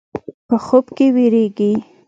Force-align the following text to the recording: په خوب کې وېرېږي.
په 0.47 0.55
خوب 0.65 0.85
کې 0.97 1.05
وېرېږي. 1.15 1.71